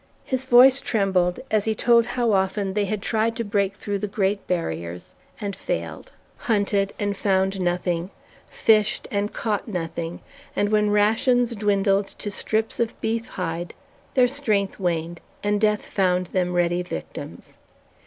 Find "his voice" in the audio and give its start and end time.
0.25-0.81